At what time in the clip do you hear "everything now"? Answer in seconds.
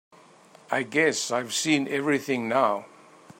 1.87-2.87